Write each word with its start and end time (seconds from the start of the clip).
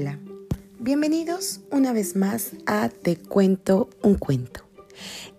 Hola, 0.00 0.16
bienvenidos 0.78 1.58
una 1.72 1.92
vez 1.92 2.14
más 2.14 2.52
a 2.66 2.88
Te 2.88 3.16
cuento 3.16 3.90
un 4.00 4.14
cuento. 4.14 4.60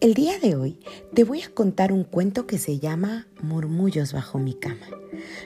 El 0.01 0.13
día 0.13 0.37
de 0.37 0.57
hoy 0.57 0.81
te 1.13 1.23
voy 1.23 1.43
a 1.43 1.49
contar 1.53 1.93
un 1.93 2.03
cuento 2.03 2.45
que 2.45 2.57
se 2.57 2.77
llama 2.77 3.25
Murmullos 3.41 4.11
bajo 4.11 4.37
mi 4.37 4.53
cama. 4.53 4.85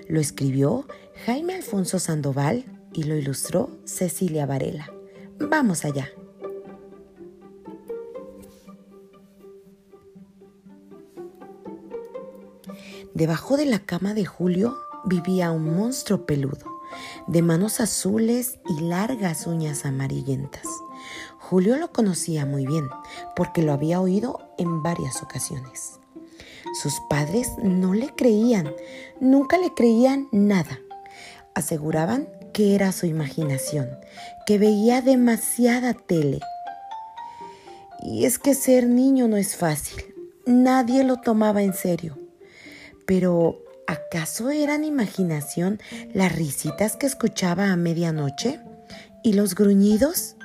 Lo 0.08 0.20
escribió 0.20 0.88
Jaime 1.28 1.54
Alfonso 1.54 2.00
Sandoval 2.00 2.66
y 2.92 3.04
lo 3.04 3.16
ilustró 3.16 3.70
Cecilia 3.86 4.48
Varela. 4.48 4.92
Vamos 5.38 5.86
allá. 5.86 6.10
Debajo 13.14 13.58
de 13.58 13.68
la 13.68 13.78
cama 13.78 14.16
de 14.16 14.26
Julio 14.26 14.76
vivía 15.06 15.52
un 15.52 15.76
monstruo 15.76 16.26
peludo, 16.26 16.73
de 17.28 17.42
manos 17.42 17.80
azules 17.80 18.60
y 18.68 18.82
largas 18.82 19.48
uñas 19.48 19.86
amarillentas. 19.86 20.68
Julio 21.40 21.78
lo 21.78 21.92
conocía 21.92 22.46
muy 22.46 22.66
bien 22.66 22.88
porque 23.36 23.62
lo 23.62 23.74
había 23.74 24.00
oído 24.00 24.40
en 24.58 24.82
varias 24.82 25.22
ocasiones. 25.22 26.00
Sus 26.82 27.00
padres 27.10 27.52
no 27.62 27.94
le 27.94 28.16
creían, 28.16 28.74
nunca 29.20 29.58
le 29.58 29.74
creían 29.74 30.28
nada. 30.32 30.80
Aseguraban 31.54 32.28
que 32.54 32.76
era 32.76 32.92
su 32.92 33.06
imaginación, 33.06 33.90
que 34.46 34.58
veía 34.58 35.02
demasiada 35.02 35.94
tele. 35.94 36.40
Y 38.02 38.26
es 38.26 38.40
que 38.40 38.54
ser 38.54 38.88
niño 38.88 39.28
no 39.28 39.38
es 39.38 39.56
fácil. 39.56 40.04
Nadie 40.46 41.04
lo 41.04 41.18
tomaba 41.18 41.64
en 41.64 41.74
serio. 41.74 42.18
Pero, 43.06 43.63
¿acaso 43.88 44.50
eran 44.50 44.84
imaginación 44.84 45.80
las 46.14 46.36
risitas 46.36 46.96
que 46.96 47.06
escuchaba 47.06 47.72
a 47.72 47.76
medianoche? 47.76 48.60
¿Y 49.24 49.34
los 49.34 49.56
gruñidos? 49.56 50.36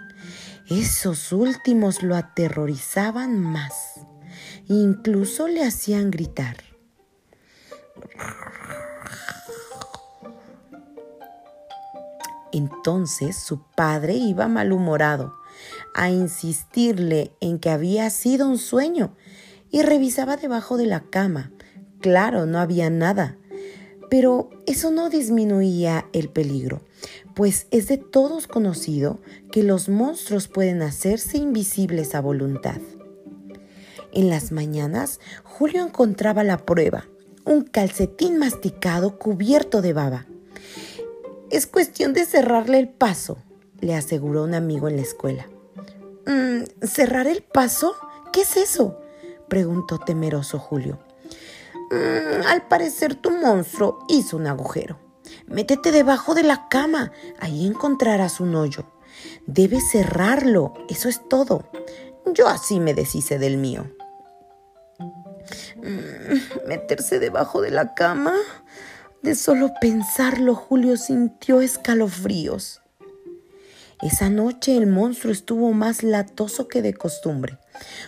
Esos 0.69 1.33
últimos 1.33 2.03
lo 2.03 2.14
aterrorizaban 2.14 3.39
más. 3.39 4.00
Incluso 4.67 5.48
le 5.48 5.64
hacían 5.64 6.11
gritar. 6.11 6.56
Entonces 12.52 13.36
su 13.36 13.62
padre 13.62 14.14
iba 14.14 14.48
malhumorado 14.48 15.34
a 15.95 16.11
insistirle 16.11 17.33
en 17.41 17.58
que 17.58 17.70
había 17.70 18.08
sido 18.11 18.48
un 18.48 18.58
sueño 18.58 19.17
y 19.70 19.83
revisaba 19.83 20.36
debajo 20.36 20.77
de 20.77 20.86
la 20.86 21.00
cama 21.00 21.50
Claro, 22.00 22.46
no 22.46 22.58
había 22.58 22.91
nada. 22.91 23.36
Pero 24.10 24.50
eso 24.66 24.91
no 24.91 25.10
disminuía 25.10 26.06
el 26.12 26.28
peligro, 26.30 26.80
pues 27.34 27.66
es 27.70 27.88
de 27.88 27.98
todos 27.98 28.46
conocido 28.46 29.18
que 29.52 29.62
los 29.62 29.88
monstruos 29.88 30.48
pueden 30.48 30.82
hacerse 30.82 31.38
invisibles 31.38 32.14
a 32.14 32.20
voluntad. 32.20 32.80
En 34.12 34.30
las 34.30 34.52
mañanas, 34.52 35.20
Julio 35.44 35.84
encontraba 35.84 36.42
la 36.42 36.58
prueba, 36.58 37.05
un 37.44 37.62
calcetín 37.64 38.38
masticado 38.38 39.18
cubierto 39.18 39.83
de 39.83 39.92
baba. 39.92 40.27
Es 41.50 41.66
cuestión 41.66 42.14
de 42.14 42.24
cerrarle 42.24 42.78
el 42.78 42.88
paso, 42.88 43.38
le 43.80 43.94
aseguró 43.94 44.44
un 44.44 44.55
amigo 44.55 44.88
en 44.88 44.96
la 44.96 45.02
escuela. 45.02 45.48
Mm, 46.27 46.86
¿Cerrar 46.86 47.27
el 47.27 47.42
paso? 47.42 47.94
¿Qué 48.33 48.42
es 48.42 48.56
eso? 48.56 49.00
preguntó 49.48 49.98
temeroso 49.98 50.58
Julio. 50.58 50.98
Mm, 51.91 52.47
al 52.47 52.62
parecer 52.69 53.14
tu 53.14 53.31
monstruo 53.31 54.05
hizo 54.08 54.36
un 54.36 54.47
agujero. 54.47 54.98
Métete 55.47 55.92
debajo 55.92 56.34
de 56.34 56.42
la 56.42 56.69
cama, 56.69 57.12
ahí 57.41 57.67
encontrarás 57.67 58.41
un 58.41 58.55
hoyo. 58.55 58.86
Debes 59.47 59.91
cerrarlo, 59.91 60.75
eso 60.89 61.08
es 61.08 61.28
todo. 61.28 61.70
Yo 62.27 62.48
así 62.48 62.80
me 62.80 62.95
deshice 62.95 63.39
del 63.39 63.57
mío. 63.57 63.90
Mm, 65.77 66.68
¿Meterse 66.68 67.18
debajo 67.18 67.61
de 67.61 67.70
la 67.70 67.95
cama? 67.95 68.35
De 69.23 69.35
solo 69.35 69.73
pensarlo, 69.80 70.55
Julio 70.55 70.96
sintió 70.96 71.61
escalofríos. 71.61 72.83
Esa 74.01 74.31
noche 74.31 74.77
el 74.77 74.86
monstruo 74.86 75.33
estuvo 75.33 75.73
más 75.73 76.05
latoso 76.05 76.69
que 76.69 76.83
de 76.83 76.95
costumbre. 76.95 77.59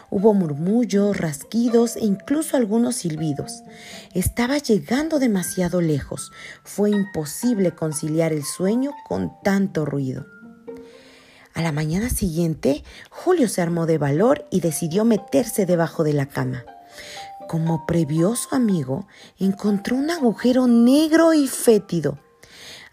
Hubo 0.08 0.34
murmullos, 0.34 1.16
rasquidos 1.16 1.96
e 1.96 2.04
incluso 2.04 2.56
algunos 2.56 2.96
silbidos. 2.96 3.62
Estaba 4.14 4.58
llegando 4.58 5.18
demasiado 5.18 5.80
lejos. 5.80 6.30
Fue 6.62 6.90
imposible 6.90 7.72
conciliar 7.72 8.32
el 8.32 8.44
sueño 8.44 8.92
con 9.08 9.32
tanto 9.42 9.84
ruido. 9.84 10.26
A 11.54 11.62
la 11.62 11.72
mañana 11.72 12.08
siguiente, 12.08 12.84
Julio 13.10 13.48
se 13.48 13.60
armó 13.60 13.86
de 13.86 13.98
valor 13.98 14.46
y 14.50 14.60
decidió 14.60 15.04
meterse 15.04 15.66
debajo 15.66 16.04
de 16.04 16.12
la 16.12 16.26
cama. 16.26 16.64
Como 17.48 17.84
previó 17.84 18.36
su 18.36 18.54
amigo, 18.54 19.08
encontró 19.38 19.96
un 19.96 20.08
agujero 20.10 20.68
negro 20.68 21.34
y 21.34 21.48
fétido. 21.48 22.20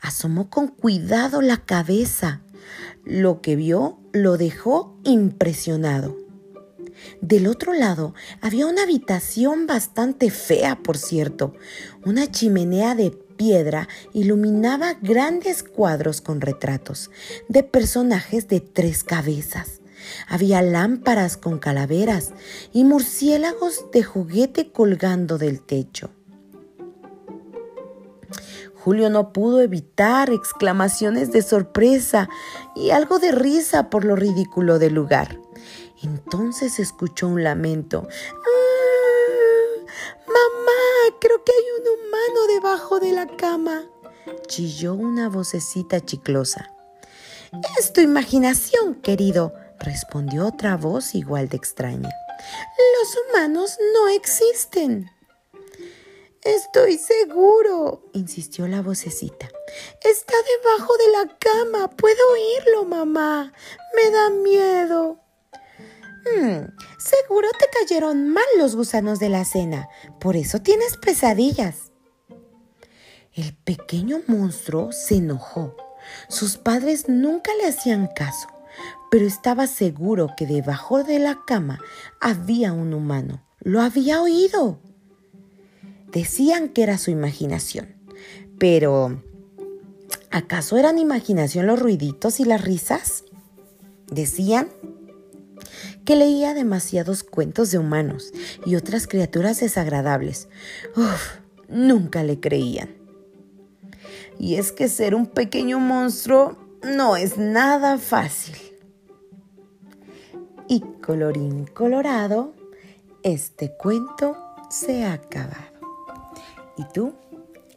Asomó 0.01 0.49
con 0.49 0.67
cuidado 0.67 1.41
la 1.41 1.57
cabeza. 1.57 2.41
Lo 3.09 3.41
que 3.41 3.55
vio 3.55 3.97
lo 4.11 4.35
dejó 4.35 4.99
impresionado. 5.05 6.17
Del 7.21 7.47
otro 7.47 7.71
lado 7.71 8.13
había 8.41 8.67
una 8.67 8.83
habitación 8.83 9.65
bastante 9.65 10.29
fea, 10.29 10.83
por 10.83 10.97
cierto. 10.97 11.53
Una 12.05 12.29
chimenea 12.29 12.95
de 12.95 13.11
piedra 13.11 13.87
iluminaba 14.11 14.95
grandes 15.01 15.63
cuadros 15.63 16.19
con 16.19 16.41
retratos 16.41 17.09
de 17.47 17.63
personajes 17.63 18.49
de 18.49 18.59
tres 18.59 19.05
cabezas. 19.05 19.79
Había 20.27 20.61
lámparas 20.61 21.37
con 21.37 21.59
calaveras 21.59 22.33
y 22.73 22.83
murciélagos 22.83 23.85
de 23.93 24.03
juguete 24.03 24.73
colgando 24.73 25.37
del 25.37 25.61
techo. 25.61 26.11
Julio 28.87 29.09
no 29.09 29.33
pudo 29.33 29.59
evitar 29.59 30.29
exclamaciones 30.29 31.33
de 31.33 31.41
sorpresa 31.41 32.29
y 32.73 32.91
algo 32.91 33.19
de 33.19 33.33
risa 33.33 33.89
por 33.89 34.05
lo 34.05 34.15
ridículo 34.15 34.79
del 34.79 34.93
lugar. 34.93 35.41
Entonces 36.01 36.79
escuchó 36.79 37.27
un 37.27 37.43
lamento. 37.43 38.07
¡Ah! 38.07 39.91
¡Mamá! 40.25 41.17
Creo 41.19 41.43
que 41.43 41.51
hay 41.51 41.65
un 41.81 41.99
humano 41.99 42.47
debajo 42.47 43.01
de 43.01 43.11
la 43.11 43.27
cama. 43.27 43.83
Chilló 44.47 44.93
una 44.93 45.27
vocecita 45.27 45.99
chiclosa. 45.99 46.71
Es 47.77 47.91
tu 47.91 47.99
imaginación, 47.99 48.95
querido, 49.01 49.53
respondió 49.81 50.47
otra 50.47 50.77
voz 50.77 51.13
igual 51.13 51.49
de 51.49 51.57
extraña. 51.57 52.09
Los 53.01 53.17
humanos 53.35 53.77
no 53.93 54.07
existen. 54.07 55.11
Estoy 56.47 56.97
seguro, 56.97 58.09
insistió 58.13 58.69
la 58.69 58.81
vocecita. 58.81 59.49
Está 60.01 60.33
debajo 60.63 60.93
de 60.95 61.11
la 61.11 61.37
cama. 61.37 61.89
Puedo 61.89 62.17
oírlo, 62.31 62.85
mamá. 62.85 63.51
Me 63.93 64.09
da 64.09 64.29
miedo. 64.29 65.19
Hmm, 66.23 66.69
seguro 66.97 67.49
te 67.59 67.65
cayeron 67.77 68.29
mal 68.29 68.45
los 68.57 68.77
gusanos 68.77 69.19
de 69.19 69.27
la 69.27 69.43
cena, 69.43 69.89
por 70.21 70.37
eso 70.37 70.61
tienes 70.61 70.95
pesadillas. 70.95 71.91
El 73.33 73.53
pequeño 73.53 74.21
monstruo 74.27 74.93
se 74.93 75.15
enojó. 75.15 75.75
Sus 76.29 76.55
padres 76.55 77.09
nunca 77.09 77.53
le 77.55 77.67
hacían 77.67 78.07
caso, 78.07 78.47
pero 79.11 79.25
estaba 79.27 79.67
seguro 79.67 80.29
que 80.37 80.45
debajo 80.45 81.03
de 81.03 81.19
la 81.19 81.43
cama 81.45 81.81
había 82.21 82.71
un 82.71 82.93
humano. 82.93 83.45
Lo 83.59 83.81
había 83.81 84.21
oído. 84.21 84.79
Decían 86.17 86.69
que 86.69 86.81
era 86.81 86.97
su 86.97 87.11
imaginación, 87.11 87.93
pero 88.57 89.21
¿acaso 90.31 90.75
eran 90.75 90.97
imaginación 90.97 91.67
los 91.67 91.79
ruiditos 91.79 92.39
y 92.39 92.43
las 92.43 92.63
risas? 92.63 93.23
Decían 94.09 94.67
que 96.05 96.15
leía 96.15 96.55
demasiados 96.55 97.21
cuentos 97.21 97.69
de 97.69 97.77
humanos 97.77 98.33
y 98.65 98.77
otras 98.77 99.05
criaturas 99.05 99.59
desagradables. 99.59 100.49
Uf, 100.95 101.35
nunca 101.69 102.23
le 102.23 102.39
creían. 102.39 102.95
Y 104.39 104.55
es 104.55 104.71
que 104.71 104.89
ser 104.89 105.13
un 105.13 105.27
pequeño 105.27 105.79
monstruo 105.79 106.57
no 106.81 107.15
es 107.15 107.37
nada 107.37 107.99
fácil. 107.99 108.55
Y 110.67 110.79
colorín 111.05 111.67
colorado, 111.67 112.55
este 113.21 113.77
cuento 113.77 114.35
se 114.71 115.05
ha 115.05 115.13
acabado. 115.13 115.76
¿Y 116.77 116.85
tú? 116.93 117.13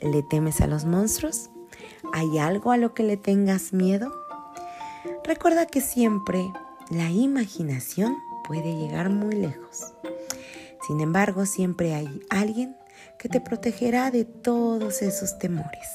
¿Le 0.01 0.23
temes 0.23 0.61
a 0.61 0.67
los 0.67 0.85
monstruos? 0.85 1.51
¿Hay 2.13 2.39
algo 2.39 2.71
a 2.71 2.77
lo 2.77 2.95
que 2.95 3.03
le 3.03 3.17
tengas 3.17 3.73
miedo? 3.73 4.13
Recuerda 5.25 5.67
que 5.67 5.81
siempre 5.81 6.53
la 6.91 7.11
imaginación 7.11 8.17
puede 8.47 8.75
llegar 8.77 9.11
muy 9.11 9.35
lejos. 9.35 9.95
Sin 10.87 11.01
embargo, 11.01 11.47
siempre 11.47 11.95
hay 11.95 12.21
alguien 12.31 12.77
que 13.19 13.29
te 13.29 13.41
protegerá 13.41 14.11
de 14.11 14.25
todos 14.25 15.03
esos 15.03 15.39
temores. 15.39 15.89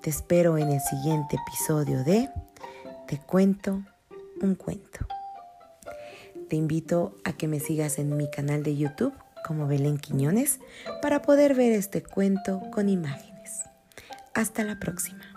Te 0.00 0.10
espero 0.10 0.58
en 0.58 0.70
el 0.70 0.80
siguiente 0.80 1.36
episodio 1.36 2.02
de 2.04 2.30
te 3.06 3.18
cuento 3.18 3.82
un 4.42 4.54
cuento. 4.54 5.06
Te 6.48 6.56
invito 6.56 7.16
a 7.24 7.32
que 7.32 7.48
me 7.48 7.60
sigas 7.60 7.98
en 7.98 8.16
mi 8.16 8.30
canal 8.30 8.62
de 8.62 8.76
YouTube 8.76 9.14
como 9.50 9.66
Belén 9.66 9.98
Quiñones 9.98 10.60
para 11.02 11.22
poder 11.22 11.56
ver 11.56 11.72
este 11.72 12.04
cuento 12.04 12.62
con 12.70 12.88
imágenes. 12.88 13.64
Hasta 14.32 14.62
la 14.62 14.78
próxima. 14.78 15.29